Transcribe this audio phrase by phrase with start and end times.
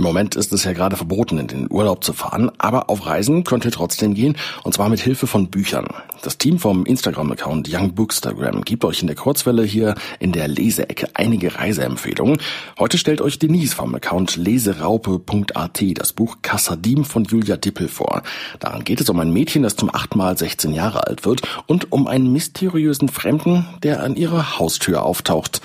[0.00, 3.44] Im Moment ist es ja gerade verboten, in den Urlaub zu fahren, aber auf Reisen
[3.44, 5.88] könnt ihr trotzdem gehen, und zwar mit Hilfe von Büchern.
[6.22, 11.10] Das Team vom Instagram-Account Young Bookstagram gibt euch in der Kurzwelle hier in der Leseecke
[11.12, 12.38] einige Reiseempfehlungen.
[12.78, 18.22] Heute stellt euch Denise vom Account leseraupe.at das Buch Kassadim von Julia Dippel vor.
[18.58, 21.92] Daran geht es um ein Mädchen, das zum achten Mal 16 Jahre alt wird und
[21.92, 25.60] um einen mysteriösen Fremden, der an ihrer Haustür auftaucht.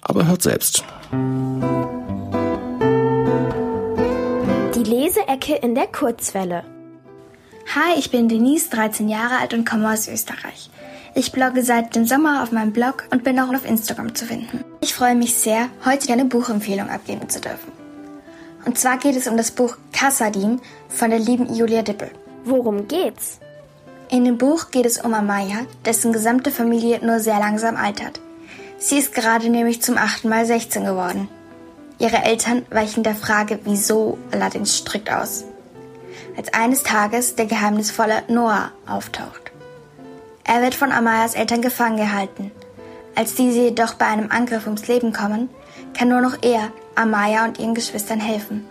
[0.00, 0.84] Aber hört selbst.
[5.10, 6.62] Leseecke in der Kurzwelle.
[7.74, 10.70] Hi, ich bin Denise, 13 Jahre alt und komme aus Österreich.
[11.16, 14.64] Ich blogge seit dem Sommer auf meinem Blog und bin auch auf Instagram zu finden.
[14.80, 17.72] Ich freue mich sehr, heute eine Buchempfehlung abgeben zu dürfen.
[18.64, 22.12] Und zwar geht es um das Buch Kassadim von der lieben Julia Dippel.
[22.44, 23.40] Worum geht's?
[24.10, 28.20] In dem Buch geht es um Amaya, dessen gesamte Familie nur sehr langsam altert.
[28.78, 31.28] Sie ist gerade nämlich zum achten Mal 16 geworden.
[32.00, 35.44] Ihre Eltern weichen der Frage wieso allerdings strikt aus.
[36.34, 39.52] Als eines Tages der geheimnisvolle Noah auftaucht.
[40.44, 42.50] Er wird von Amayas Eltern gefangen gehalten.
[43.14, 45.50] Als diese jedoch bei einem Angriff ums Leben kommen,
[45.92, 48.66] kann nur noch er Amaya und ihren Geschwistern helfen.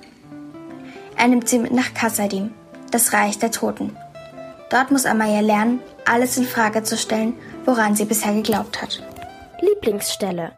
[1.15, 2.51] Er nimmt sie mit nach Kassadim,
[2.89, 3.95] das Reich der Toten.
[4.71, 9.03] Dort muss Amaya lernen, alles in Frage zu stellen, woran sie bisher geglaubt hat.
[9.61, 10.53] Lieblingsstelle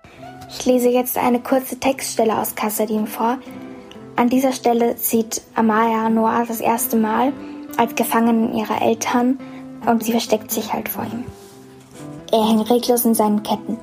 [0.52, 3.38] ich lese jetzt eine kurze Textstelle aus Kassadin vor.
[4.18, 7.32] An dieser Stelle sieht Amaya Noah das erste Mal
[7.78, 9.40] als Gefangenen ihrer Eltern
[9.86, 11.24] und sie versteckt sich halt vor ihm.
[12.32, 13.78] Er hängt reglos in seinen Ketten.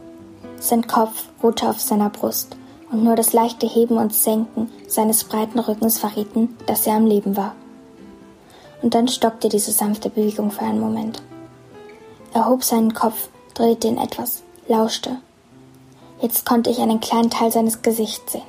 [0.61, 2.57] Sein Kopf ruhte auf seiner Brust
[2.93, 7.37] und nur das leichte Heben und Senken seines breiten Rückens verrieten, dass er am Leben
[7.37, 7.55] war.
[8.83, 11.23] Und dann stockte diese sanfte Bewegung für einen Moment.
[12.35, 15.19] Er hob seinen Kopf, drehte ihn etwas, lauschte
[16.21, 18.43] Jetzt konnte ich einen kleinen Teil seines Gesichts sehen.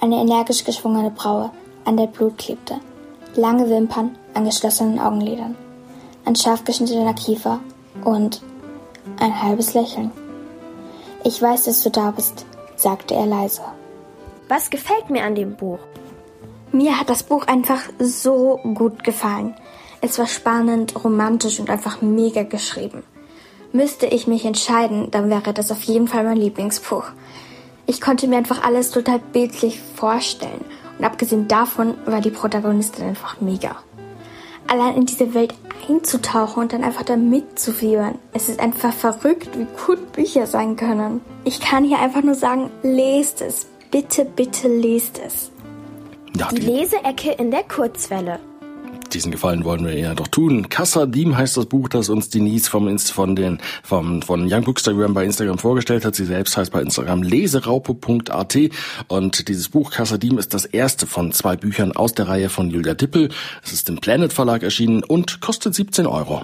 [0.00, 1.50] Eine energisch geschwungene Braue,
[1.84, 2.76] an der Blut klebte.
[3.34, 5.56] Lange Wimpern an geschlossenen Augenlidern.
[6.24, 7.58] Ein scharf geschnittener Kiefer
[8.04, 8.40] und
[9.18, 10.12] ein halbes Lächeln.
[11.24, 13.62] Ich weiß, dass du da bist, sagte er leise.
[14.48, 15.80] Was gefällt mir an dem Buch?
[16.70, 19.56] Mir hat das Buch einfach so gut gefallen.
[20.00, 23.02] Es war spannend, romantisch und einfach mega geschrieben.
[23.76, 27.04] Müsste ich mich entscheiden, dann wäre das auf jeden Fall mein Lieblingsbuch.
[27.84, 30.64] Ich konnte mir einfach alles total bildlich vorstellen.
[30.98, 33.76] Und abgesehen davon war die Protagonistin einfach mega.
[34.66, 35.52] Allein in diese Welt
[35.90, 38.18] einzutauchen und dann einfach da mitzufiebern.
[38.32, 41.20] Es ist einfach verrückt, wie gut Bücher sein können.
[41.44, 43.66] Ich kann hier einfach nur sagen, lest es.
[43.90, 45.50] Bitte, bitte lest es.
[46.50, 48.40] Die Leseecke in der Kurzwelle.
[49.12, 50.68] Diesen Gefallen wollen wir ja doch tun.
[50.68, 55.14] Kassadim heißt das Buch, das uns Denise vom Inst von den vom von Young Bookstagram
[55.14, 56.14] bei Instagram vorgestellt hat.
[56.14, 58.58] Sie selbst heißt bei Instagram leseraupe.at
[59.08, 62.94] und dieses Buch Kassadim ist das erste von zwei Büchern aus der Reihe von Julia
[62.94, 63.30] Dippel.
[63.64, 66.42] Es ist im Planet Verlag erschienen und kostet 17 Euro.